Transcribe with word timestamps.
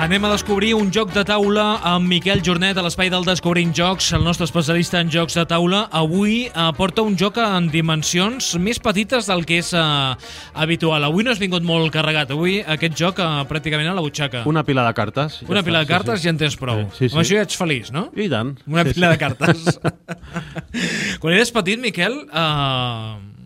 Anem 0.00 0.24
a 0.24 0.30
descobrir 0.32 0.70
un 0.72 0.88
joc 0.88 1.10
de 1.12 1.20
taula 1.28 1.74
amb 1.84 2.08
Miquel 2.08 2.40
Jornet 2.40 2.78
a 2.80 2.82
l'espai 2.86 3.10
del 3.12 3.26
Descobrint 3.26 3.74
Jocs, 3.76 4.06
el 4.16 4.22
nostre 4.24 4.46
especialista 4.48 4.96
en 4.96 5.10
jocs 5.12 5.34
de 5.36 5.42
taula. 5.44 5.82
Avui 5.92 6.46
eh, 6.46 6.68
porta 6.78 7.04
un 7.04 7.18
joc 7.20 7.36
en 7.44 7.66
dimensions 7.68 8.46
més 8.64 8.80
petites 8.80 9.28
del 9.28 9.44
que 9.44 9.58
és 9.60 9.74
eh, 9.76 9.82
habitual. 10.64 11.04
Avui 11.04 11.26
no 11.26 11.34
has 11.34 11.42
vingut 11.42 11.66
molt 11.68 11.92
carregat, 11.92 12.32
avui 12.32 12.62
aquest 12.64 12.96
joc 12.96 13.20
eh, 13.20 13.28
pràcticament 13.50 13.90
a 13.90 13.96
la 13.98 14.04
butxaca. 14.06 14.46
Una 14.48 14.64
pila 14.64 14.86
de 14.88 14.94
cartes. 14.96 15.42
ja 15.42 15.52
Una 15.52 15.60
pila 15.66 15.84
de 15.84 15.90
sí, 15.90 15.92
cartes 15.92 16.22
sí. 16.22 16.24
ja 16.24 16.32
en 16.32 16.40
tens 16.46 16.56
prou. 16.56 16.86
Sí, 16.94 17.02
sí. 17.04 17.12
Amb 17.12 17.20
això 17.20 17.36
ja 17.36 17.44
ets 17.44 17.60
feliç, 17.60 17.92
no? 17.92 18.06
I 18.16 18.30
tant. 18.32 18.54
Una 18.72 18.86
sí, 18.88 18.96
pila 18.96 19.12
sí. 19.12 19.18
de 19.18 19.20
cartes. 19.20 19.80
Quan 21.20 21.36
eres 21.36 21.52
petit, 21.52 21.76
Miquel, 21.84 22.22
eh, 22.24 23.39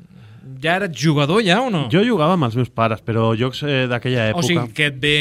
ja 0.65 0.79
eres 0.81 0.91
jugador 0.97 1.43
ja 1.45 1.61
o 1.63 1.69
no? 1.71 1.85
Jo 1.93 2.01
jugava 2.07 2.35
amb 2.39 2.49
els 2.49 2.57
meus 2.59 2.71
pares, 2.73 3.03
però 3.05 3.31
jocs 3.39 3.61
eh, 3.69 3.85
d'aquella 3.91 4.31
època. 4.33 4.41
o 4.43 4.49
sigui, 4.49 4.67
que 4.75 4.87
et 4.91 4.97
ve 5.03 5.15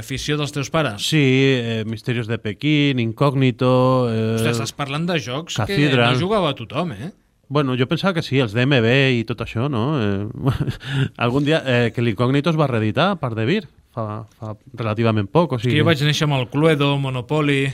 afició 0.00 0.38
dels 0.40 0.52
teus 0.56 0.70
pares? 0.72 1.04
Sí, 1.06 1.20
eh, 1.20 1.82
Misterios 1.86 2.26
de 2.30 2.38
Pekín, 2.40 2.98
Incógnito... 3.04 4.08
Eh, 4.10 4.36
Ostres, 4.38 4.56
estàs 4.58 4.72
parlant 4.76 5.04
de 5.08 5.18
jocs 5.20 5.60
Cathedral. 5.60 6.14
que 6.14 6.16
no 6.16 6.24
jugava 6.24 6.54
tothom, 6.58 6.92
eh? 6.96 7.10
Bueno, 7.50 7.74
jo 7.76 7.86
pensava 7.90 8.14
que 8.14 8.22
sí, 8.22 8.38
els 8.38 8.52
DMB 8.54 8.88
i 9.18 9.24
tot 9.26 9.40
això, 9.42 9.68
no? 9.68 9.84
Eh, 10.00 10.64
algun 11.26 11.44
dia... 11.44 11.60
Eh, 11.66 11.92
que 11.94 12.02
l'Incógnito 12.02 12.50
es 12.52 12.58
va 12.58 12.68
reeditar 12.70 13.12
per 13.20 13.34
Devir 13.34 13.64
fa, 13.94 14.24
fa 14.38 14.54
relativament 14.78 15.26
poc, 15.30 15.52
o 15.52 15.58
Que 15.58 15.66
sigui... 15.68 15.80
jo 15.82 15.86
vaig 15.88 16.02
néixer 16.06 16.28
amb 16.30 16.38
el 16.40 16.48
Cluedo, 16.52 16.96
Monopoly... 16.98 17.64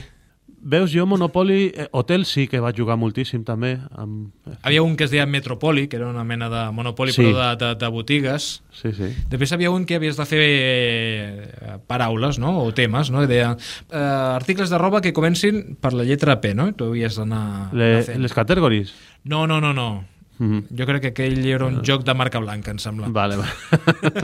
Veus, 0.59 0.91
jo 0.91 1.05
Monopoly... 1.05 1.71
Eh, 1.75 1.87
Hotel 1.91 2.25
sí 2.25 2.47
que 2.49 2.59
vaig 2.59 2.75
jugar 2.75 2.97
moltíssim 2.97 3.43
també. 3.45 3.77
Amb... 3.95 4.33
Havia 4.65 4.81
un 4.83 4.95
que 4.97 5.05
es 5.05 5.11
deia 5.13 5.25
Metropoly, 5.29 5.85
que 5.87 5.97
era 5.99 6.07
una 6.09 6.23
mena 6.25 6.49
de 6.49 6.63
Monopoly, 6.73 7.13
Sí. 7.13 7.21
però 7.23 7.37
de, 7.37 7.49
de, 7.61 7.69
de 7.75 7.87
botigues. 7.93 8.47
Sí, 8.73 8.91
sí. 8.97 9.11
Després 9.29 9.53
havia 9.53 9.71
un 9.71 9.85
que 9.85 9.95
havies 9.95 10.17
de 10.17 10.25
fer 10.25 10.41
eh, 10.43 11.77
paraules, 11.87 12.39
no?, 12.41 12.57
o 12.65 12.73
temes, 12.73 13.11
no?, 13.13 13.23
deia 13.29 13.53
eh, 13.55 13.97
articles 14.01 14.69
de 14.73 14.81
roba 14.81 14.99
que 15.01 15.13
comencin 15.13 15.77
per 15.79 15.93
la 15.93 16.03
lletra 16.03 16.39
P, 16.41 16.53
no?, 16.57 16.71
tu 16.73 16.89
havies 16.91 17.15
d'anar 17.21 17.69
Le, 17.77 18.01
les 18.17 18.33
categories. 18.33 18.93
No, 19.23 19.45
no, 19.47 19.61
no, 19.61 19.73
no. 19.77 20.05
Mhm. 20.39 20.63
Jo 20.77 20.85
crec 20.85 21.01
que 21.01 21.07
aquell 21.15 21.45
era 21.49 21.65
un 21.65 21.79
joc 21.83 22.03
de 22.05 22.13
marca 22.13 22.39
blanca, 22.39 22.71
em 22.71 22.77
sembla. 22.79 23.07
Vale, 23.09 23.37
vale. 23.37 23.51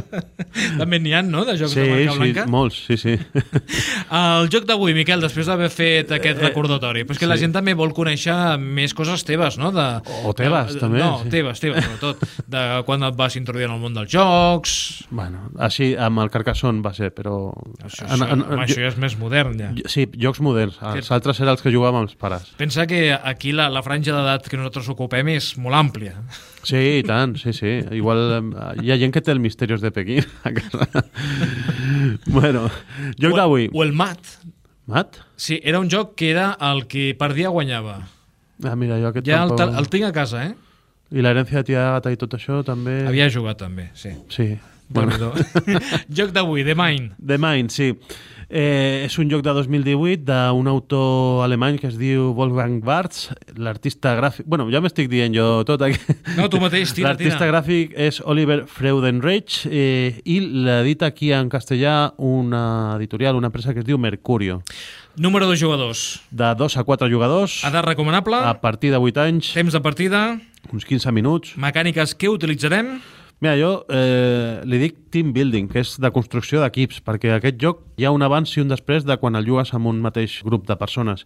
També 0.80 1.00
n'hi 1.02 1.14
ha, 1.16 1.22
no?, 1.26 1.44
de 1.48 1.56
jocs 1.58 1.74
Sí, 1.74 1.80
de 1.82 1.90
marca 1.90 2.14
sí, 2.14 2.20
blanca. 2.20 2.46
molts, 2.52 2.78
sí, 2.88 2.98
sí. 3.02 3.16
El 4.14 4.50
joc 4.54 4.68
d'avui, 4.70 4.94
Miquel, 4.94 5.22
després 5.24 5.48
d'haver 5.50 5.70
fet 5.74 6.12
aquest 6.14 6.40
Eh, 6.40 6.48
recordatori, 6.48 7.04
però 7.06 7.16
és 7.16 7.20
que 7.22 7.28
la 7.30 7.38
sí. 7.38 7.44
gent 7.46 7.54
també 7.56 7.74
vol 7.78 7.94
conèixer 7.96 8.36
més 8.62 8.94
coses 8.98 9.24
teves, 9.26 9.58
no? 9.62 9.72
De, 9.74 9.86
O 10.28 10.34
teves, 10.38 10.74
de, 10.76 10.80
també, 10.82 11.00
No, 11.02 11.22
sí. 11.24 11.30
teves, 11.34 11.60
teves, 11.64 11.84
sobretot. 11.86 12.24
De 12.48 12.64
quan 12.88 13.04
et 13.10 13.16
vas 13.18 13.36
introduir 13.40 13.66
en 13.70 13.76
el 13.76 13.82
món 13.82 13.94
dels 13.98 14.12
jocs... 14.14 14.76
Bueno, 15.14 15.48
així 15.58 15.94
amb 15.98 16.20
el 16.24 16.30
Carcassonne 16.34 16.82
va 16.86 16.94
ser, 16.94 17.12
però... 17.16 17.36
Això, 17.84 18.06
En- 18.06 18.14
això, 18.22 18.30
en- 18.34 18.46
home, 18.46 18.62
això 18.66 18.80
ja 18.82 18.92
és 18.92 18.98
més 19.02 19.18
modern, 19.20 19.58
ja. 19.60 19.72
Sí, 19.90 20.08
jocs 20.20 20.42
moderns. 20.46 20.78
Els 20.94 21.10
altres 21.14 21.40
eren 21.42 21.54
els 21.56 21.62
que 21.66 21.74
jugàvem 21.74 22.02
els 22.06 22.16
pares. 22.20 22.52
Pensa 22.58 22.86
que 22.90 23.14
aquí 23.14 23.52
la, 23.56 23.70
la 23.74 23.82
franja 23.86 24.14
d'edat 24.16 24.48
que 24.50 24.58
nosaltres 24.60 24.90
ocupem 24.94 25.34
és 25.38 25.54
molt 25.58 25.76
àmplia. 25.80 26.03
Sí, 26.64 26.80
i 27.00 27.04
tant, 27.04 27.36
sí, 27.38 27.52
sí. 27.54 27.74
Igual 27.98 28.22
eh, 28.38 28.84
hi 28.84 28.92
ha 28.94 28.98
gent 29.02 29.14
que 29.16 29.22
té 29.22 29.32
el 29.36 29.40
Misterios 29.44 29.82
de 29.84 29.92
Pekín 29.92 30.24
a 30.44 30.52
casa. 30.56 31.04
bueno, 32.26 32.70
joc 33.20 33.36
d'avui. 33.36 33.70
O 33.74 33.84
el 33.84 33.94
mat. 33.94 34.20
Mat? 34.88 35.18
Sí, 35.36 35.60
era 35.64 35.80
un 35.80 35.90
joc 35.92 36.16
que 36.20 36.32
era 36.32 36.58
el 36.72 36.86
que 36.88 37.14
perdia 37.20 37.50
guanyava. 37.50 38.02
Ah, 38.64 38.76
mira, 38.76 38.98
jo 39.00 39.10
aquest 39.12 39.28
Ja 39.28 39.44
el, 39.44 39.54
tampoc... 39.56 39.74
te- 39.76 39.80
el 39.84 39.90
tinc 39.92 40.06
a 40.10 40.12
casa, 40.16 40.44
eh? 40.48 40.54
I 41.14 41.22
l'herència 41.22 41.62
de 41.62 41.68
tia 41.68 41.82
Agata 41.90 42.12
i 42.14 42.18
tot 42.18 42.34
això 42.38 42.62
també... 42.66 43.04
Havia 43.08 43.28
jugat 43.30 43.60
també, 43.62 43.90
sí. 43.94 44.12
Sí. 44.34 44.48
Bueno. 44.94 45.32
Joc 46.18 46.32
d'avui, 46.36 46.64
The 46.68 46.76
Mine. 46.78 47.12
The 47.20 47.38
Mind, 47.42 47.72
sí. 47.74 47.92
Eh, 48.54 49.08
és 49.08 49.16
un 49.18 49.32
joc 49.32 49.42
de 49.42 49.50
2018 49.50 50.28
d'un 50.28 50.68
autor 50.70 51.42
alemany 51.42 51.80
que 51.82 51.88
es 51.90 51.96
diu 51.98 52.28
Wolfgang 52.38 52.84
Bartz, 52.86 53.32
l'artista 53.58 54.12
gràfic... 54.14 54.46
Bueno, 54.46 54.68
ja 54.70 54.78
m'estic 54.84 55.10
dient 55.10 55.34
jo 55.34 55.64
tot 55.66 55.82
aquí. 55.82 55.98
No, 56.38 56.46
tu 56.54 56.60
mateix, 56.62 56.92
tira, 56.94 57.16
L'artista 57.16 57.48
gràfic 57.50 57.96
és 57.98 58.20
Oliver 58.30 58.60
Freudenreich 58.70 59.64
eh, 59.66 60.22
i 60.30 60.38
l'edita 60.68 61.10
aquí 61.10 61.32
en 61.34 61.50
castellà 61.50 62.12
una 62.22 62.94
editorial, 63.00 63.42
una 63.42 63.50
empresa 63.50 63.74
que 63.74 63.82
es 63.82 63.90
diu 63.90 63.98
Mercurio. 63.98 64.62
Número 65.18 65.50
de 65.50 65.58
jugadors. 65.58 66.22
De 66.30 66.54
2 66.54 66.78
a 66.78 66.86
4 66.86 67.10
jugadors, 67.10 67.58
Edat 67.66 67.90
recomanable, 67.90 68.38
a 68.38 68.54
partir 68.62 68.94
de 68.94 69.02
8 69.02 69.26
anys, 69.26 69.52
temps 69.58 69.74
de 69.74 69.82
partida, 69.82 70.24
uns 70.70 70.86
15 70.86 71.10
minuts. 71.12 71.58
mecàniques 71.58 72.14
que 72.14 72.30
utilitzarem... 72.30 73.00
Mira, 73.44 73.58
jo 73.60 73.72
eh, 73.92 74.62
li 74.64 74.78
dic 74.80 75.02
team 75.12 75.34
building, 75.36 75.68
que 75.68 75.82
és 75.84 75.98
de 76.00 76.10
construcció 76.16 76.62
d'equips, 76.64 77.02
perquè 77.04 77.34
aquest 77.36 77.58
joc 77.60 77.82
hi 78.00 78.06
ha 78.08 78.12
un 78.16 78.24
abans 78.24 78.54
i 78.56 78.62
un 78.64 78.70
després 78.72 79.04
de 79.04 79.18
quan 79.20 79.36
el 79.36 79.44
jugues 79.46 79.74
amb 79.76 79.90
un 79.92 80.00
mateix 80.02 80.38
grup 80.48 80.64
de 80.70 80.78
persones. 80.80 81.26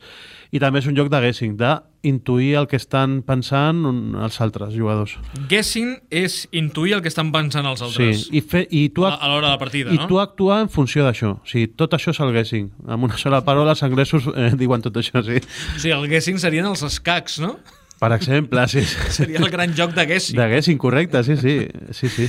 I 0.50 0.58
també 0.64 0.82
és 0.82 0.88
un 0.90 0.98
joc 0.98 1.12
de 1.14 1.20
guessing, 1.22 1.54
d'intuir 1.62 2.56
el 2.64 2.68
que 2.72 2.80
estan 2.82 3.20
pensant 3.28 3.86
un- 3.86 4.16
els 4.18 4.40
altres 4.42 4.74
jugadors. 4.74 5.14
Guessing 5.48 5.94
és 6.10 6.48
intuir 6.52 6.98
el 6.98 7.02
que 7.06 7.12
estan 7.14 7.30
pensant 7.32 7.70
els 7.70 7.86
altres. 7.86 8.26
Sí, 8.26 8.38
i, 8.38 8.42
fer, 8.42 8.66
i 8.72 8.88
tu, 8.90 9.06
a, 9.06 9.14
a 9.14 9.30
l'hora 9.30 9.48
de 9.52 9.54
la 9.54 9.62
partida, 9.62 9.94
i 9.94 10.02
no? 10.02 10.08
tu 10.10 10.20
actuar 10.20 10.62
en 10.66 10.70
funció 10.74 11.06
d'això. 11.06 11.36
O 11.38 11.46
sigui, 11.48 11.68
tot 11.78 11.94
això 11.94 12.16
és 12.16 12.20
el 12.26 12.34
guessing. 12.34 12.72
Amb 12.88 13.06
una 13.12 13.18
sola 13.22 13.44
paraula 13.48 13.78
els 13.78 13.84
anglesos 13.86 14.26
eh, 14.34 14.52
diuen 14.58 14.82
tot 14.82 14.98
això, 14.98 15.22
sí. 15.22 15.38
O 15.76 15.80
sigui, 15.80 15.94
el 16.02 16.10
guessing 16.10 16.42
serien 16.42 16.66
els 16.66 16.82
escacs, 16.82 17.38
no? 17.46 17.60
Per 18.00 18.12
exemple, 18.13 18.68
sí. 18.69 18.84
Seria 19.09 19.40
el 19.41 19.50
gran 19.50 19.74
joc 19.75 19.96
de 19.97 20.06
guessing. 20.06 20.38
De 20.38 20.47
guessing, 20.52 20.78
correcte, 20.78 21.24
sí, 21.25 21.35
sí. 21.38 21.56
sí, 21.91 22.09
sí. 22.13 22.28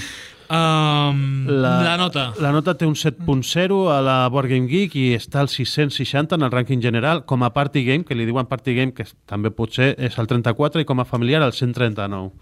Um, 0.48 1.44
la... 1.46 1.82
la 1.84 1.96
nota. 2.00 2.32
La 2.40 2.52
nota 2.56 2.72
té 2.80 2.86
un 2.88 2.94
7.0 2.96 3.76
a 3.92 3.98
la 4.00 4.14
Board 4.32 4.48
Game 4.48 4.66
Geek 4.70 4.94
i 4.96 5.06
està 5.18 5.42
al 5.42 5.50
660 5.52 6.38
en 6.38 6.46
el 6.46 6.52
rànquing 6.54 6.80
general. 6.80 7.24
Com 7.28 7.44
a 7.44 7.50
party 7.52 7.84
game, 7.84 8.06
que 8.08 8.16
li 8.16 8.24
diuen 8.28 8.48
party 8.48 8.74
game, 8.78 8.94
que 8.96 9.04
també 9.28 9.52
potser 9.52 9.90
és 10.00 10.16
el 10.18 10.30
34, 10.30 10.80
i 10.80 10.88
com 10.88 11.04
a 11.04 11.06
familiar 11.08 11.42
el 11.44 11.52
139. 11.52 12.32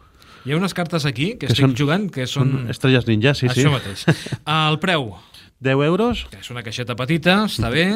Hi 0.47 0.54
ha 0.54 0.60
unes 0.60 0.76
cartes 0.78 1.03
aquí 1.10 1.32
que, 1.34 1.48
Que 1.48 1.54
estic 1.56 1.66
són- 1.66 1.75
jugant 1.75 2.06
que 2.15 2.28
són... 2.31 2.53
Són 2.60 2.70
estrelles 2.70 3.09
ninja, 3.10 3.34
sí, 3.34 3.48
sí. 3.50 3.65
Això 3.65 3.72
mateix. 3.75 4.06
El 4.70 4.78
preu, 4.78 5.09
10 5.61 5.84
euros. 5.87 6.27
que 6.31 6.39
és 6.41 6.50
una 6.50 6.62
caixeta 6.62 6.97
petita, 6.97 7.44
està 7.49 7.71
bé. 7.72 7.87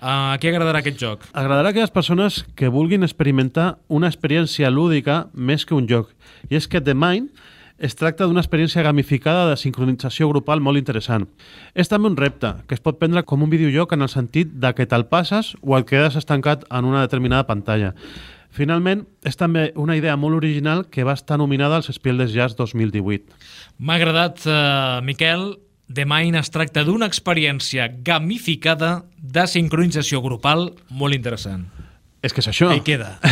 Uh, 0.00 0.36
què 0.40 0.52
agradarà 0.52 0.82
aquest 0.82 1.00
joc? 1.00 1.24
Agradarà 1.32 1.70
a 1.70 1.74
aquelles 1.74 1.90
persones 1.90 2.44
que 2.54 2.68
vulguin 2.68 3.02
experimentar 3.02 3.78
una 3.88 4.08
experiència 4.08 4.70
lúdica 4.70 5.26
més 5.32 5.64
que 5.64 5.74
un 5.74 5.88
joc. 5.88 6.12
I 6.50 6.56
és 6.60 6.68
que 6.68 6.80
The 6.80 6.94
Mind 6.94 7.32
es 7.78 7.96
tracta 7.96 8.24
d'una 8.24 8.40
experiència 8.40 8.82
gamificada 8.82 9.50
de 9.50 9.56
sincronització 9.60 10.28
grupal 10.30 10.62
molt 10.64 10.80
interessant. 10.80 11.26
És 11.74 11.88
també 11.92 12.08
un 12.08 12.16
repte, 12.16 12.54
que 12.68 12.76
es 12.76 12.80
pot 12.80 12.98
prendre 12.98 13.24
com 13.24 13.42
un 13.44 13.52
videojoc 13.52 13.92
en 13.92 14.06
el 14.06 14.12
sentit 14.12 14.54
de 14.62 14.72
que 14.76 14.86
te'l 14.88 15.08
passes 15.12 15.54
o 15.60 15.76
el 15.76 15.84
quedes 15.84 16.16
estancat 16.16 16.64
en 16.70 16.88
una 16.88 17.04
determinada 17.04 17.46
pantalla. 17.46 17.92
Finalment, 18.56 19.02
és 19.28 19.36
també 19.36 19.68
una 19.76 19.98
idea 19.98 20.16
molt 20.16 20.38
original 20.38 20.86
que 20.88 21.04
va 21.04 21.12
estar 21.12 21.36
nominada 21.36 21.76
als 21.76 21.90
Spiel 21.92 22.16
des 22.22 22.32
Jazz 22.32 22.56
2018. 22.56 23.36
M'ha 23.76 23.98
agradat, 23.98 24.40
uh, 24.48 25.04
Miquel, 25.04 25.50
The 25.92 26.04
Mine 26.08 26.40
es 26.42 26.50
tracta 26.50 26.82
d'una 26.86 27.06
experiència 27.06 27.86
gamificada 28.02 29.04
de 29.16 29.46
sincronització 29.46 30.22
grupal 30.24 30.72
molt 30.90 31.14
interessant. 31.14 31.68
És 32.26 32.32
que 32.34 32.42
és 32.42 32.48
això. 32.50 32.70
Ahí 32.72 32.82
queda. 32.86 33.16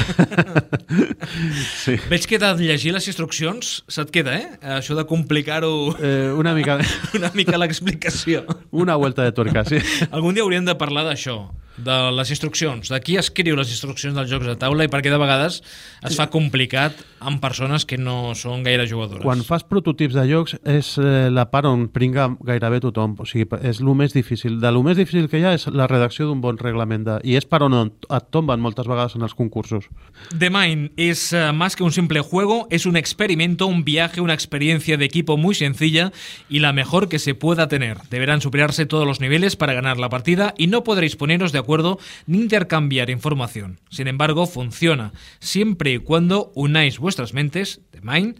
Sí. 1.84 1.96
Veig 2.08 2.26
que 2.28 2.38
de 2.38 2.48
llegir 2.60 2.92
les 2.94 3.06
instruccions 3.10 3.70
se't 3.90 4.12
queda, 4.14 4.36
eh? 4.38 4.46
Això 4.76 4.94
de 4.96 5.04
complicar-ho 5.08 5.72
Eh, 5.98 6.30
una 6.36 6.52
mica... 6.54 6.78
una 7.18 7.30
mica 7.34 7.58
l'explicació. 7.58 8.44
Una 8.74 8.96
vuelta 8.96 9.22
de 9.22 9.30
tuerca, 9.30 9.64
sí. 9.64 9.78
Algun 10.10 10.34
dia 10.34 10.42
hauríem 10.42 10.66
de 10.66 10.74
parlar 10.74 11.04
d'això, 11.06 11.36
de 11.76 11.94
les 12.14 12.30
instruccions, 12.30 12.90
de 12.90 12.98
qui 13.02 13.16
escriu 13.18 13.54
les 13.54 13.70
instruccions 13.70 14.14
dels 14.14 14.30
jocs 14.30 14.46
de 14.46 14.54
taula 14.58 14.86
i 14.86 14.90
perquè 14.90 15.12
de 15.12 15.18
vegades 15.18 15.60
es 16.06 16.16
fa 16.18 16.26
complicat 16.30 16.98
amb 17.24 17.40
persones 17.42 17.86
que 17.88 17.98
no 17.98 18.34
són 18.38 18.62
gaire 18.66 18.86
jugadores. 18.90 19.24
Quan 19.24 19.42
fas 19.46 19.64
prototips 19.66 20.14
de 20.14 20.24
jocs 20.28 20.56
és 20.60 20.90
eh, 21.00 21.30
la 21.32 21.46
part 21.50 21.66
on 21.70 21.86
pringa 21.92 22.28
gairebé 22.44 22.80
tothom. 22.84 23.16
O 23.18 23.26
sigui, 23.26 23.46
és 23.64 23.80
el 23.80 23.90
més 23.96 24.14
difícil. 24.14 24.58
De 24.62 24.70
lo 24.74 24.82
més 24.86 24.98
difícil 24.98 25.26
que 25.30 25.40
hi 25.40 25.46
ha 25.48 25.54
és 25.56 25.66
la 25.72 25.88
redacció 25.90 26.28
d'un 26.28 26.42
bon 26.44 26.58
reglament. 26.60 27.06
De... 27.06 27.18
I 27.24 27.38
és 27.40 27.48
per 27.48 27.62
on 27.64 27.78
et 27.78 28.28
tomben 28.34 28.62
moltes 28.62 28.90
vegades 28.90 29.16
en 29.16 29.26
els 29.26 29.34
concursos. 29.38 29.88
The 30.36 30.50
Mind 30.52 30.92
es 31.00 31.32
eh, 31.32 31.50
más 31.52 31.76
que 31.76 31.84
un 31.86 31.92
simple 31.92 32.20
juego, 32.20 32.66
es 32.70 32.86
un 32.86 32.96
experimento, 32.96 33.66
un 33.66 33.84
viaje, 33.84 34.20
una 34.20 34.34
experiencia 34.34 34.96
de 34.96 35.04
equipo 35.04 35.36
muy 35.36 35.54
sencilla 35.54 36.12
y 36.48 36.60
la 36.60 36.72
mejor 36.72 37.08
que 37.08 37.18
se 37.18 37.34
pueda 37.34 37.68
tener. 37.68 37.98
Deberán 38.10 38.40
superarse 38.64 38.86
todos 38.86 39.06
los 39.06 39.20
niveles 39.20 39.56
para 39.56 39.74
ganar 39.74 39.98
la 39.98 40.08
partida 40.08 40.54
y 40.56 40.68
no 40.68 40.84
podréis 40.84 41.16
poneros 41.16 41.52
de 41.52 41.58
acuerdo 41.58 41.98
ni 42.26 42.38
intercambiar 42.38 43.10
información. 43.10 43.78
Sin 43.90 44.08
embargo, 44.08 44.46
funciona 44.46 45.12
siempre 45.38 45.92
y 45.92 45.98
cuando 45.98 46.50
unáis 46.54 46.98
vuestras 46.98 47.34
mentes, 47.34 47.82
The 47.90 48.00
Mind, 48.00 48.36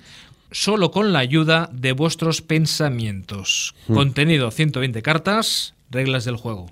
solo 0.51 0.91
con 0.93 1.13
la 1.13 1.19
ayuda 1.19 1.69
de 1.75 1.93
vuestros 1.93 2.41
pensamientos. 2.41 3.75
Contenido 3.87 4.51
120 4.51 5.03
cartas, 5.03 5.75
reglas 5.91 6.25
del 6.25 6.37
juego. 6.37 6.71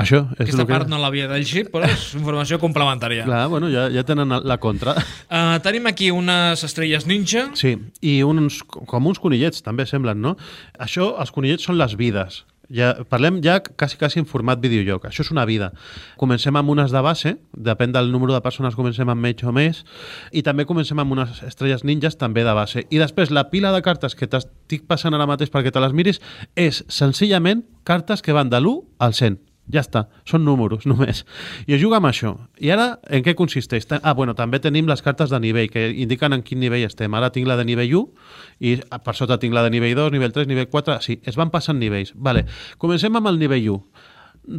Això 0.00 0.22
és 0.38 0.44
Aquesta 0.46 0.64
que... 0.64 0.70
part 0.70 0.88
no 0.88 1.00
l'havia 1.02 1.26
de 1.28 1.36
llegir, 1.42 1.66
però 1.72 1.88
és 1.90 2.12
informació 2.16 2.60
complementària. 2.62 3.26
Clar, 3.26 3.42
bueno, 3.52 3.68
ja, 3.72 3.88
ja 3.92 4.04
tenen 4.06 4.32
la 4.46 4.56
contra. 4.62 4.94
Uh, 5.26 5.58
tenim 5.66 5.90
aquí 5.90 6.12
unes 6.14 6.62
estrelles 6.64 7.08
ninja. 7.10 7.48
Sí, 7.58 7.74
i 8.00 8.20
uns, 8.24 8.62
com 8.64 9.10
uns 9.10 9.20
conillets 9.20 9.66
també 9.66 9.88
semblen, 9.90 10.22
no? 10.22 10.36
Això, 10.78 11.12
els 11.20 11.34
conillets 11.34 11.66
són 11.68 11.76
les 11.80 11.98
vides. 12.00 12.44
Ja, 12.70 12.92
parlem 13.10 13.40
ja 13.42 13.58
quasi, 13.60 13.98
quasi 13.98 14.20
en 14.22 14.28
format 14.30 14.60
videojoc. 14.62 15.08
Això 15.08 15.24
és 15.24 15.32
una 15.34 15.44
vida. 15.48 15.72
Comencem 16.20 16.54
amb 16.54 16.70
unes 16.70 16.94
de 16.94 17.02
base, 17.02 17.34
depèn 17.50 17.90
del 17.96 18.12
número 18.14 18.36
de 18.36 18.42
persones, 18.44 18.78
comencem 18.78 19.10
amb 19.10 19.26
menys 19.26 19.42
o 19.42 19.54
més, 19.54 19.82
i 20.30 20.44
també 20.46 20.68
comencem 20.70 21.02
amb 21.02 21.18
unes 21.18 21.42
estrelles 21.46 21.82
ninjas 21.82 22.14
també 22.20 22.46
de 22.46 22.54
base. 22.54 22.86
I 22.86 23.02
després 23.02 23.34
la 23.34 23.48
pila 23.50 23.74
de 23.74 23.82
cartes 23.82 24.14
que 24.14 24.30
t'estic 24.30 24.86
passant 24.86 25.18
ara 25.18 25.26
mateix 25.26 25.50
perquè 25.50 25.74
te 25.74 25.82
les 25.82 25.96
miris 25.96 26.22
és 26.54 26.84
senzillament 26.86 27.66
cartes 27.82 28.22
que 28.22 28.36
van 28.36 28.54
de 28.54 28.62
l'1 28.62 28.84
al 29.02 29.18
100. 29.18 29.49
Ja 29.70 29.82
està, 29.84 30.04
són 30.28 30.44
números 30.46 30.86
només. 30.90 31.24
I 31.66 31.76
es 31.76 31.82
juga 31.82 32.00
amb 32.00 32.10
això. 32.10 32.34
I 32.60 32.72
ara, 32.74 32.88
en 33.08 33.24
què 33.26 33.34
consisteix? 33.38 33.86
Ah, 34.00 34.14
bueno, 34.18 34.34
també 34.38 34.60
tenim 34.62 34.88
les 34.90 35.02
cartes 35.02 35.30
de 35.30 35.40
nivell, 35.42 35.70
que 35.70 35.88
indiquen 35.90 36.36
en 36.36 36.44
quin 36.46 36.60
nivell 36.62 36.86
estem. 36.88 37.14
Ara 37.14 37.32
tinc 37.34 37.48
la 37.48 37.58
de 37.60 37.66
nivell 37.68 37.96
1, 38.02 38.30
i 38.66 38.76
per 39.04 39.16
sota 39.18 39.38
tinc 39.40 39.56
la 39.56 39.64
de 39.66 39.72
nivell 39.74 39.96
2, 39.98 40.14
nivell 40.16 40.34
3, 40.36 40.50
nivell 40.50 40.70
4... 40.70 41.00
Sí, 41.04 41.20
es 41.24 41.38
van 41.38 41.52
passant 41.54 41.78
nivells. 41.80 42.14
Vale. 42.14 42.46
Comencem 42.82 43.16
amb 43.16 43.30
el 43.30 43.40
nivell 43.40 43.68
1. 43.76 44.06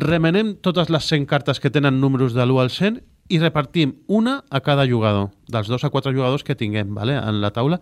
Remenem 0.02 0.56
totes 0.64 0.92
les 0.94 1.08
100 1.10 1.26
cartes 1.28 1.60
que 1.60 1.72
tenen 1.74 2.00
números 2.00 2.36
de 2.38 2.46
l'1 2.46 2.62
al 2.62 2.70
100 2.72 3.02
i 3.32 3.40
repartim 3.40 3.96
una 4.12 4.42
a 4.52 4.60
cada 4.62 4.86
jugador, 4.88 5.32
dels 5.48 5.70
dos 5.72 5.84
a 5.88 5.90
quatre 5.90 6.12
jugadors 6.12 6.44
que 6.44 6.56
tinguem 6.56 6.94
vale, 6.96 7.16
en 7.16 7.40
la 7.42 7.54
taula. 7.56 7.80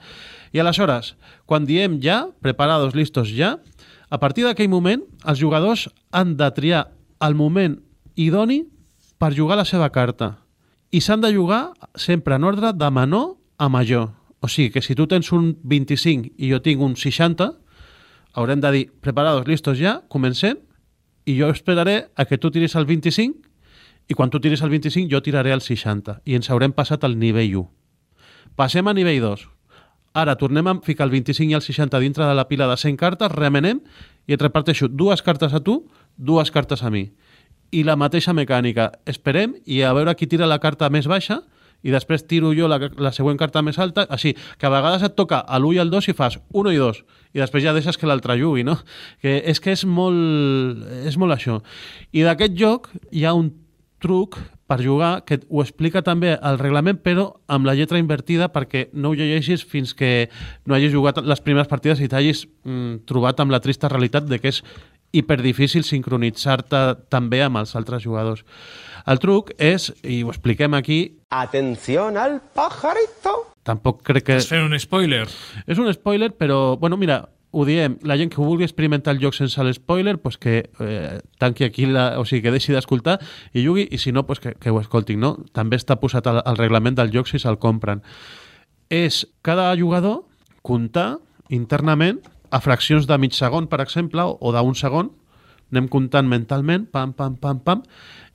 I 0.54 0.62
aleshores, 0.62 1.16
quan 1.50 1.66
diem 1.66 1.98
ja, 2.04 2.28
preparados, 2.42 2.96
listos, 2.96 3.34
ja, 3.34 3.58
a 4.10 4.18
partir 4.22 4.46
d'aquell 4.46 4.70
moment, 4.70 5.04
els 5.26 5.42
jugadors 5.42 5.88
han 6.14 6.36
de 6.38 6.50
triar 6.54 6.88
el 7.20 7.36
moment 7.36 7.80
idoni 8.16 8.64
per 9.20 9.36
jugar 9.36 9.58
la 9.60 9.66
seva 9.68 9.90
carta. 9.92 10.40
I 10.92 11.02
s'han 11.02 11.22
de 11.22 11.34
jugar 11.36 11.74
sempre 11.96 12.36
en 12.36 12.44
ordre 12.48 12.72
de 12.74 12.90
menor 12.92 13.36
a 13.58 13.70
major. 13.70 14.10
O 14.40 14.48
sigui 14.48 14.72
que 14.72 14.82
si 14.82 14.96
tu 14.96 15.06
tens 15.08 15.32
un 15.36 15.58
25 15.64 16.32
i 16.38 16.50
jo 16.52 16.62
tinc 16.64 16.82
un 16.82 16.96
60, 16.96 17.52
haurem 18.34 18.62
de 18.64 18.72
dir, 18.72 18.86
preparados, 19.02 19.48
listos 19.48 19.78
ja, 19.78 20.00
comencem, 20.08 20.58
i 21.26 21.36
jo 21.38 21.50
esperaré 21.52 22.08
a 22.16 22.26
que 22.26 22.38
tu 22.38 22.50
tiris 22.52 22.76
el 22.80 22.88
25 22.88 23.50
i 24.10 24.16
quan 24.18 24.32
tu 24.32 24.40
tiris 24.40 24.64
el 24.66 24.72
25 24.72 25.12
jo 25.12 25.22
tiraré 25.22 25.52
el 25.54 25.62
60 25.62 26.22
i 26.26 26.40
ens 26.40 26.50
haurem 26.50 26.74
passat 26.74 27.04
al 27.04 27.20
nivell 27.20 27.60
1. 27.60 27.68
Passem 28.58 28.88
a 28.88 28.96
nivell 28.96 29.22
2. 29.22 29.46
Ara 30.18 30.38
tornem 30.40 30.68
a 30.68 30.80
ficar 30.82 31.06
el 31.06 31.14
25 31.14 31.52
i 31.52 31.58
el 31.60 31.62
60 31.62 32.00
dintre 32.02 32.26
de 32.26 32.34
la 32.34 32.48
pila 32.48 32.66
de 32.68 32.78
100 32.78 32.98
cartes, 32.98 33.32
remenem 33.32 33.84
i 34.26 34.34
et 34.34 34.42
reparteixo 34.42 34.90
dues 34.90 35.22
cartes 35.22 35.54
a 35.54 35.62
tu 35.62 35.84
dues 36.20 36.52
cartes 36.52 36.84
a 36.84 36.92
mi. 36.92 37.08
I 37.72 37.86
la 37.88 37.96
mateixa 37.96 38.36
mecànica. 38.36 38.92
Esperem 39.08 39.56
i 39.66 39.82
a 39.82 39.94
veure 39.96 40.16
qui 40.20 40.28
tira 40.28 40.50
la 40.50 40.60
carta 40.60 40.90
més 40.92 41.08
baixa 41.08 41.40
i 41.82 41.94
després 41.94 42.26
tiro 42.28 42.52
jo 42.56 42.68
la, 42.68 42.80
la 43.00 43.14
següent 43.16 43.40
carta 43.40 43.64
més 43.64 43.80
alta, 43.80 44.04
així, 44.12 44.34
que 44.60 44.68
a 44.68 44.74
vegades 44.74 45.06
et 45.08 45.16
toca 45.16 45.40
a 45.40 45.60
l'1 45.62 45.78
i 45.78 45.82
al 45.86 45.94
2 45.94 46.12
i 46.12 46.16
fas 46.18 46.36
1 46.52 46.74
i 46.76 46.82
2, 46.82 47.02
i 47.38 47.40
després 47.40 47.64
ja 47.64 47.74
deixes 47.76 47.98
que 47.98 48.10
l'altre 48.10 48.36
jugui, 48.40 48.66
no? 48.68 48.76
Que 49.24 49.38
és 49.48 49.64
que 49.64 49.72
és 49.72 49.86
molt, 49.88 50.84
és 51.08 51.16
molt 51.16 51.38
això. 51.38 51.62
I 52.12 52.28
d'aquest 52.28 52.58
joc 52.60 52.92
hi 53.16 53.24
ha 53.24 53.36
un 53.38 53.54
truc 54.04 54.40
per 54.70 54.84
jugar 54.84 55.24
que 55.26 55.40
ho 55.50 55.64
explica 55.64 56.04
també 56.06 56.36
el 56.36 56.60
reglament, 56.62 57.00
però 57.02 57.26
amb 57.50 57.66
la 57.66 57.74
lletra 57.74 58.00
invertida 58.00 58.52
perquè 58.54 58.88
no 58.94 59.10
ho 59.10 59.18
llegeixis 59.18 59.64
fins 59.66 59.96
que 59.98 60.30
no 60.70 60.76
hagis 60.76 60.94
jugat 60.94 61.24
les 61.26 61.42
primeres 61.42 61.72
partides 61.72 62.04
i 62.04 62.10
t'hagis 62.12 62.46
mm, 62.46 63.02
trobat 63.10 63.42
amb 63.42 63.56
la 63.56 63.64
trista 63.64 63.90
realitat 63.90 64.30
de 64.30 64.38
que 64.40 64.54
és 64.54 64.62
hiperdifícil 65.16 65.86
sincronitzar-te 65.88 66.84
també 67.10 67.42
amb 67.46 67.62
els 67.62 67.76
altres 67.80 68.04
jugadors. 68.04 68.46
El 69.10 69.20
truc 69.24 69.54
és, 69.58 69.90
i 70.04 70.22
ho 70.24 70.30
expliquem 70.34 70.76
aquí... 70.78 71.00
Atenció 71.34 72.10
al 72.10 72.40
pajarito! 72.54 73.36
Tampoc 73.66 74.04
crec 74.06 74.28
que... 74.28 74.38
Estàs 74.38 74.56
fent 74.56 74.70
un 74.70 74.78
spoiler. 74.82 75.26
És 75.66 75.82
un 75.82 75.90
spoiler, 75.94 76.32
però, 76.38 76.78
bueno, 76.78 76.98
mira, 76.98 77.24
ho 77.52 77.66
diem, 77.66 77.98
la 78.06 78.18
gent 78.18 78.30
que 78.30 78.42
vulgui 78.42 78.66
experimentar 78.68 79.16
el 79.16 79.22
joc 79.24 79.34
sense 79.34 79.64
l'espoiler, 79.66 80.18
pues 80.22 80.38
que 80.38 80.70
eh, 80.80 81.20
tanqui 81.42 81.66
aquí, 81.66 81.88
la, 81.90 82.20
o 82.22 82.26
sigui, 82.26 82.44
que 82.46 82.54
deixi 82.54 82.76
d'escoltar 82.76 83.18
i 83.54 83.66
jugui, 83.66 83.88
i 83.90 83.98
si 83.98 84.14
no, 84.14 84.26
pues 84.28 84.42
que, 84.44 84.54
que 84.62 84.70
ho 84.70 84.80
escoltin, 84.82 85.22
no? 85.24 85.36
També 85.58 85.80
està 85.80 85.98
posat 86.02 86.30
al, 86.30 86.44
al 86.46 86.60
reglament 86.62 87.00
del 87.00 87.14
joc 87.14 87.30
si 87.30 87.42
se'l 87.42 87.58
compren. 87.62 88.04
És 88.94 89.24
cada 89.46 89.72
jugador 89.78 90.24
comptar 90.66 91.18
internament 91.50 92.22
a 92.52 92.60
fraccions 92.62 93.08
de 93.08 93.18
mig 93.18 93.36
segon, 93.38 93.68
per 93.70 93.82
exemple, 93.84 94.24
o 94.24 94.52
d'un 94.54 94.76
segon, 94.76 95.12
anem 95.72 95.88
comptant 95.92 96.28
mentalment, 96.28 96.88
pam, 96.90 97.14
pam, 97.14 97.36
pam, 97.38 97.62
pam, 97.62 97.84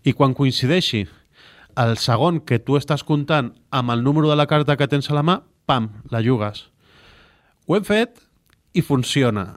i 0.05 0.15
quan 0.15 0.35
coincideixi 0.35 1.05
el 1.81 1.97
segon 1.99 2.39
que 2.47 2.61
tu 2.63 2.79
estàs 2.79 3.03
comptant 3.03 3.51
amb 3.75 3.91
el 3.91 4.05
número 4.07 4.31
de 4.31 4.39
la 4.39 4.47
carta 4.47 4.77
que 4.79 4.89
tens 4.89 5.11
a 5.11 5.19
la 5.19 5.25
mà, 5.27 5.41
pam, 5.67 5.91
la 6.11 6.23
jugues. 6.23 6.69
Ho 7.67 7.77
hem 7.77 7.87
fet 7.87 8.21
i 8.75 8.83
funciona. 8.83 9.57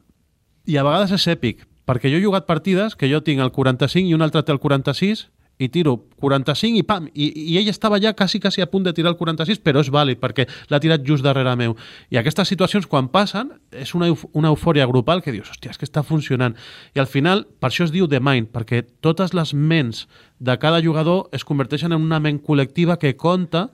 I 0.66 0.78
a 0.78 0.86
vegades 0.88 1.14
és 1.14 1.28
èpic, 1.30 1.66
perquè 1.86 2.10
jo 2.12 2.18
he 2.18 2.24
jugat 2.24 2.48
partides 2.48 2.96
que 2.96 3.10
jo 3.12 3.22
tinc 3.22 3.44
el 3.44 3.54
45 3.54 4.10
i 4.10 4.16
un 4.16 4.26
altre 4.26 4.44
té 4.44 4.56
el 4.56 4.64
46 4.64 5.28
i 5.58 5.70
tiro 5.74 5.96
45 6.22 6.78
i 6.78 6.84
pam, 6.86 7.08
i, 7.14 7.28
i 7.54 7.58
ell 7.58 7.70
estava 7.72 8.00
ja 8.02 8.14
quasi, 8.14 8.40
quasi 8.40 8.62
a 8.62 8.68
punt 8.70 8.86
de 8.86 8.94
tirar 8.94 9.12
el 9.14 9.18
46, 9.18 9.62
però 9.66 9.82
és 9.82 9.90
vàlid 9.94 10.22
perquè 10.22 10.46
l'ha 10.70 10.80
tirat 10.82 11.06
just 11.06 11.26
darrere 11.26 11.56
meu. 11.58 11.76
I 12.14 12.20
aquestes 12.22 12.52
situacions, 12.54 12.88
quan 12.90 13.10
passen, 13.14 13.52
és 13.72 13.94
una, 13.98 14.12
una 14.38 14.54
eufòria 14.54 14.88
grupal 14.90 15.24
que 15.26 15.34
dius, 15.34 15.50
hòstia, 15.54 15.74
és 15.74 15.82
que 15.82 15.90
està 15.90 16.06
funcionant. 16.06 16.58
I 16.94 17.02
al 17.02 17.10
final, 17.10 17.46
per 17.60 17.72
això 17.72 17.88
es 17.88 17.94
diu 17.94 18.10
The 18.10 18.22
Mind, 18.22 18.52
perquè 18.54 18.84
totes 19.02 19.34
les 19.38 19.54
ments 19.54 20.06
de 20.40 20.58
cada 20.62 20.82
jugador 20.86 21.30
es 21.34 21.46
converteixen 21.46 21.94
en 21.94 22.02
una 22.02 22.22
ment 22.22 22.42
col·lectiva 22.46 23.00
que 23.02 23.16
compta 23.18 23.68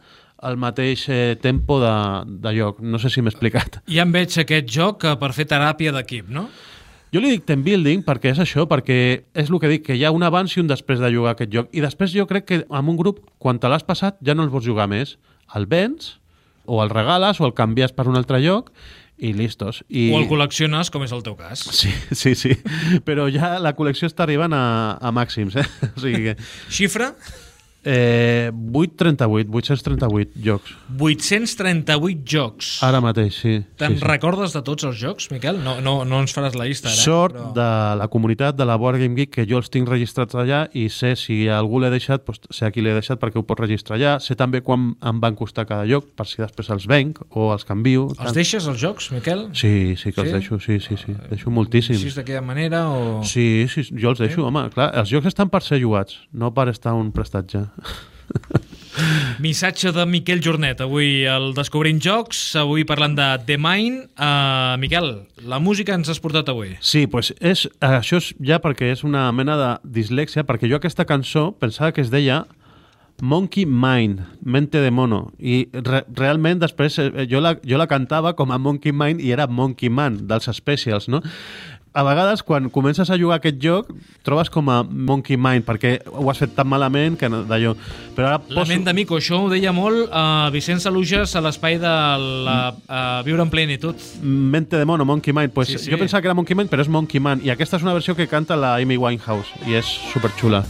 el 0.43 0.57
mateix 0.59 1.07
eh, 1.09 1.37
tempo 1.39 1.79
de, 1.79 1.95
de 2.43 2.55
joc. 2.57 2.79
No 2.83 2.99
sé 2.99 3.11
si 3.11 3.23
m'he 3.23 3.31
explicat. 3.31 3.81
Ja 3.91 4.03
em 4.07 4.11
veig 4.11 4.35
aquest 4.39 4.71
joc 4.71 5.07
per 5.19 5.31
fer 5.35 5.47
teràpia 5.51 5.93
d'equip, 5.95 6.31
no? 6.31 6.47
Jo 7.13 7.21
li 7.21 7.29
dic 7.35 7.43
team 7.45 7.61
building 7.61 8.01
perquè 8.01 8.31
és 8.33 8.39
això, 8.41 8.63
perquè 8.65 8.95
és 9.37 9.51
el 9.51 9.59
que 9.61 9.69
dic, 9.69 9.83
que 9.85 9.93
hi 9.93 10.01
ha 10.01 10.09
un 10.15 10.23
abans 10.25 10.55
i 10.55 10.63
un 10.63 10.71
després 10.71 10.97
de 10.97 11.11
jugar 11.13 11.35
aquest 11.35 11.51
joc. 11.53 11.67
I 11.69 11.83
després 11.83 12.09
jo 12.15 12.25
crec 12.25 12.47
que 12.49 12.57
amb 12.73 12.89
un 12.89 12.97
grup, 12.97 13.19
quan 13.37 13.61
te 13.61 13.69
l'has 13.69 13.85
passat, 13.85 14.17
ja 14.25 14.33
no 14.33 14.41
el 14.41 14.49
vols 14.49 14.65
jugar 14.65 14.87
més. 14.89 15.19
El 15.53 15.67
vens, 15.69 16.15
o 16.65 16.81
el 16.81 16.89
regales, 16.89 17.37
o 17.37 17.45
el 17.45 17.53
canvies 17.53 17.93
per 17.93 18.07
un 18.09 18.17
altre 18.17 18.41
lloc, 18.41 18.71
i 19.21 19.29
listos. 19.37 19.83
I... 19.93 20.07
O 20.09 20.17
el 20.23 20.25
col·lecciones, 20.31 20.89
com 20.89 21.05
és 21.05 21.13
el 21.13 21.21
teu 21.21 21.37
cas. 21.37 21.61
Sí, 21.77 21.93
sí, 22.23 22.33
sí. 22.33 22.57
Però 23.05 23.29
ja 23.29 23.59
la 23.61 23.75
col·lecció 23.77 24.09
està 24.09 24.25
arribant 24.25 24.57
a, 24.57 24.65
a 24.97 25.13
màxims, 25.13 25.59
eh? 25.61 25.69
O 25.93 26.01
sigui 26.01 26.31
que... 26.31 26.37
Xifra? 26.73 27.13
Eh, 27.85 28.51
838, 28.71 29.49
838 29.51 30.31
jocs. 30.43 30.75
838 30.99 32.23
jocs. 32.25 32.69
Ara 32.83 33.01
mateix, 33.03 33.35
sí. 33.41 33.55
Te'n 33.79 33.97
sí, 33.97 33.99
sí. 33.99 34.07
recordes 34.07 34.53
de 34.55 34.61
tots 34.65 34.85
els 34.87 34.95
jocs, 34.99 35.27
Miquel? 35.33 35.59
No, 35.63 35.75
no, 35.83 35.95
no 36.07 36.21
ens 36.23 36.33
faràs 36.35 36.55
la 36.55 36.67
llista 36.69 36.89
ara. 36.91 36.97
Sort 37.01 37.35
però... 37.35 37.49
de 37.57 37.67
la 37.99 38.07
comunitat 38.11 38.55
de 38.55 38.67
la 38.67 38.77
Board 38.79 39.01
Game 39.01 39.17
Geek 39.19 39.33
que 39.35 39.45
jo 39.49 39.59
els 39.59 39.71
tinc 39.73 39.89
registrats 39.91 40.35
allà 40.39 40.63
i 40.77 40.87
sé 40.93 41.13
si 41.19 41.43
algú 41.51 41.81
l'he 41.83 41.91
deixat, 41.93 42.23
doncs 42.27 42.47
sé 42.55 42.69
a 42.69 42.71
qui 42.73 42.83
l'he 42.85 42.95
deixat 42.95 43.19
perquè 43.21 43.41
ho 43.41 43.45
pot 43.47 43.59
registrar 43.63 43.97
allà. 43.99 44.15
Sé 44.23 44.37
també 44.39 44.63
quan 44.63 44.93
em 45.03 45.19
van 45.23 45.35
costar 45.39 45.67
cada 45.67 45.83
joc 45.89 46.07
per 46.15 46.27
si 46.29 46.39
després 46.41 46.71
els 46.73 46.87
venc 46.89 47.19
o 47.31 47.51
els 47.53 47.67
canvio. 47.67 48.07
Els 48.15 48.35
deixes, 48.37 48.67
els 48.69 48.79
jocs, 48.79 49.11
Miquel? 49.15 49.49
Sí, 49.53 49.95
sí 49.99 50.11
que 50.11 50.21
Sí? 50.23 50.27
els 50.29 50.31
deixo, 50.39 50.59
sí, 50.63 50.79
sí, 50.79 50.95
sí. 50.95 51.15
Deixo 51.29 51.51
moltíssims. 51.51 51.99
Així 51.99 52.15
d'aquella 52.15 52.41
manera 52.45 52.85
o... 52.87 53.19
Sí, 53.27 53.67
sí, 53.67 53.83
jo 53.91 54.13
els 54.13 54.23
deixo, 54.23 54.45
home, 54.47 54.69
clar, 54.71 54.91
els 55.01 55.11
jocs 55.11 55.27
estan 55.33 55.51
per 55.51 55.59
ser 55.65 55.81
jugats, 55.83 56.21
no 56.31 56.53
per 56.55 56.69
estar 56.71 56.93
un 56.95 57.11
prestatge. 57.11 57.65
Missatge 59.43 59.91
de 59.91 60.05
Miquel 60.05 60.41
Jornet, 60.43 60.81
avui 60.85 61.25
el 61.29 61.51
Descobrint 61.57 61.99
Jocs, 62.03 62.41
avui 62.61 62.85
parlant 62.85 63.15
de 63.17 63.27
The 63.47 63.57
Mind. 63.57 64.05
Uh, 64.13 64.77
Miquel, 64.81 65.09
la 65.49 65.59
música 65.59 65.95
ens 65.97 66.11
has 66.13 66.21
portat 66.23 66.51
avui. 66.53 66.75
Sí, 66.81 67.05
pues 67.09 67.33
és, 67.41 67.65
això 67.83 68.21
és 68.21 68.33
ja 68.45 68.61
perquè 68.63 68.91
és 68.93 69.03
una 69.07 69.27
mena 69.35 69.57
de 69.59 69.71
dislèxia, 70.01 70.45
perquè 70.47 70.69
jo 70.69 70.77
aquesta 70.77 71.07
cançó 71.09 71.51
pensava 71.59 71.91
que 71.95 72.05
es 72.05 72.13
deia 72.13 72.43
Monkey 73.21 73.65
Mind, 73.65 74.19
mente 74.41 74.81
de 74.81 74.91
mono, 74.91 75.31
i 75.39 75.67
re, 75.71 76.01
realment 76.17 76.59
després 76.59 76.97
eh, 76.99 77.25
jo 77.29 77.39
la, 77.43 77.53
jo 77.63 77.77
la 77.79 77.87
cantava 77.87 78.33
com 78.35 78.51
a 78.51 78.57
Monkey 78.59 78.91
Mind 78.91 79.21
i 79.23 79.31
era 79.31 79.47
Monkey 79.47 79.89
Man, 79.89 80.17
dels 80.27 80.49
Specials, 80.51 81.07
no? 81.07 81.21
A 81.93 82.01
vegades, 82.01 82.41
quan 82.41 82.71
comences 82.73 83.11
a 83.13 83.17
jugar 83.21 83.37
aquest 83.37 83.59
joc, 83.61 83.91
trobes 84.25 84.49
com 84.49 84.69
a 84.73 84.79
Monkey 84.81 85.37
Mind, 85.37 85.61
perquè 85.67 85.99
ho 86.09 86.25
has 86.31 86.41
fet 86.41 86.55
tan 86.57 86.65
malament 86.67 87.19
que 87.21 87.29
d'allò... 87.29 87.75
Però 88.17 88.31
ara 88.31 88.39
La 88.49 88.65
ment 88.65 88.85
de 88.87 88.95
Mico, 88.97 89.19
això 89.21 89.43
ho 89.43 89.51
deia 89.51 89.71
molt 89.75 90.09
uh, 90.09 90.49
Vicent 90.53 90.81
Saluges 90.81 91.35
a 91.37 91.43
l'espai 91.45 91.77
de 91.77 91.93
la, 92.49 92.57
uh, 92.73 93.21
Viure 93.27 93.45
en 93.45 93.53
plenitud. 93.53 94.09
Mente 94.25 94.81
de 94.81 94.89
mono, 94.89 95.05
Monkey 95.05 95.33
Mind. 95.37 95.53
Pues 95.53 95.69
Sí, 95.69 95.77
sí. 95.77 95.91
Jo 95.93 96.01
pensava 96.01 96.21
que 96.21 96.27
era 96.31 96.37
Monkey 96.37 96.57
Mind, 96.57 96.73
però 96.73 96.81
és 96.81 96.89
Monkey 96.89 97.21
Man. 97.21 97.45
I 97.45 97.53
aquesta 97.53 97.77
és 97.77 97.85
una 97.85 97.93
versió 97.93 98.17
que 98.17 98.27
canta 98.27 98.57
la 98.57 98.75
Amy 98.81 98.97
Winehouse, 98.97 99.53
i 99.69 99.77
és 99.77 99.97
superxula. 100.11 100.65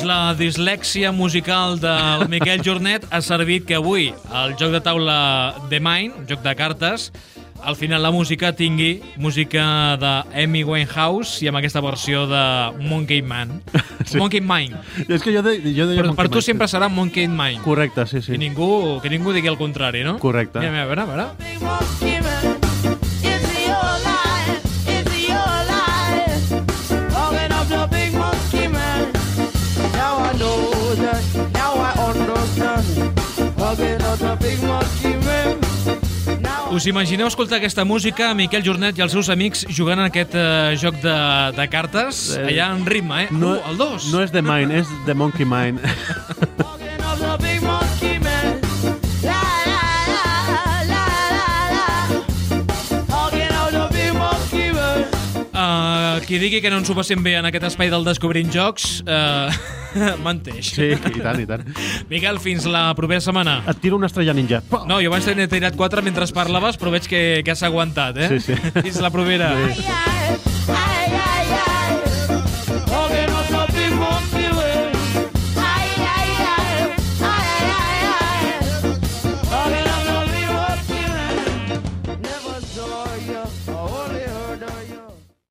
Doncs 0.00 0.08
la 0.08 0.32
dislèxia 0.32 1.10
musical 1.12 1.74
del 1.76 2.22
Miquel 2.32 2.62
Jornet 2.64 3.02
ha 3.12 3.18
servit 3.20 3.66
que 3.68 3.76
avui 3.76 4.06
el 4.32 4.54
joc 4.56 4.72
de 4.72 4.78
taula 4.80 5.16
The 5.68 5.76
Mind, 5.76 6.14
un 6.22 6.24
joc 6.24 6.40
de 6.40 6.54
cartes, 6.56 7.10
al 7.60 7.76
final 7.76 8.00
la 8.00 8.08
música 8.10 8.54
tingui 8.56 9.02
música 9.20 9.98
de 10.00 10.12
Amy 10.44 10.62
Winehouse 10.64 11.44
i 11.44 11.50
amb 11.52 11.60
aquesta 11.60 11.82
versió 11.84 12.24
de 12.30 12.44
Monkey 12.80 13.20
Man. 13.20 13.60
Sí. 14.10 14.16
Monkey 14.16 14.40
Mind. 14.40 14.72
És 15.12 15.20
que 15.20 15.34
jo, 15.34 15.42
de, 15.44 15.58
jo 15.76 15.84
deia... 15.84 16.00
Però 16.00 16.14
per 16.16 16.30
tu 16.32 16.40
Man. 16.40 16.46
sempre 16.48 16.70
serà 16.72 16.88
Monkey 16.88 17.28
Mind. 17.28 17.60
Correcte, 17.62 18.06
sí, 18.08 18.22
Que 18.24 18.32
sí. 18.32 18.40
ningú, 18.40 18.98
que 19.04 19.12
ningú 19.12 19.36
digui 19.36 19.52
el 19.52 19.60
contrari, 19.60 20.00
no? 20.02 20.16
Correcte. 20.18 20.64
Mira, 20.64 20.72
mira, 20.72 20.88
a 20.88 20.88
veure, 20.88 21.28
a 21.28 21.34
veure. 21.36 22.59
Us 36.70 36.86
imagineu 36.86 37.26
escoltar 37.26 37.58
aquesta 37.58 37.84
música, 37.84 38.32
Miquel 38.34 38.62
Jornet 38.66 38.98
i 38.98 39.02
els 39.02 39.14
seus 39.14 39.28
amics 39.30 39.64
jugant 39.74 39.98
en 39.98 40.06
aquest 40.06 40.34
eh, 40.38 40.74
joc 40.78 40.98
de, 41.02 41.16
de 41.56 41.66
cartes, 41.70 42.22
Eh, 42.38 42.46
allà 42.52 42.70
en 42.74 42.86
ritme, 42.86 43.24
eh? 43.24 43.28
No, 43.30 43.56
uh, 43.58 43.70
el 43.70 43.78
2. 43.78 44.10
no 44.14 44.22
és 44.22 44.30
The 44.34 44.42
Mind, 44.42 44.74
és 44.82 44.90
The 45.06 45.14
Monkey 45.14 45.46
man. 45.46 45.80
Uh, 55.50 56.20
qui 56.26 56.38
digui 56.40 56.60
que 56.62 56.70
no 56.70 56.78
ens 56.80 56.88
ho 56.90 56.94
passem 56.96 57.20
bé 57.22 57.36
en 57.38 57.46
aquest 57.50 57.66
espai 57.72 57.90
del 57.92 58.06
Descobrint 58.06 58.50
Jocs, 58.54 59.00
uh, 59.04 59.50
menteix. 60.26 60.74
Sí, 60.76 60.90
i 60.92 61.22
tant, 61.22 61.40
i 61.40 61.48
tant. 61.48 61.66
Miquel, 62.10 62.40
fins 62.42 62.68
la 62.70 62.88
propera 62.98 63.22
setmana. 63.24 63.60
Et 63.70 63.82
tiro 63.82 63.98
una 64.00 64.10
estrella 64.10 64.36
ninja. 64.36 64.62
No, 64.88 65.00
jo 65.00 65.10
abans 65.12 65.26
t'he 65.28 65.50
tirat 65.50 65.78
quatre 65.78 66.04
mentre 66.06 66.28
parlaves, 66.34 66.78
però 66.80 66.94
veig 66.94 67.08
que, 67.10 67.24
que 67.44 67.54
has 67.54 67.64
aguantat, 67.66 68.20
eh? 68.20 68.30
Sí, 68.36 68.40
sí. 68.50 68.80
Fins 68.80 69.02
la 69.02 69.12
propera. 69.14 69.54
Yeah. 69.70 70.49